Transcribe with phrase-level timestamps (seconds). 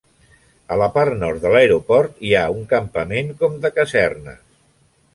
[0.75, 4.45] A la part nord de l'aeroport hi ha un campament com de casernes.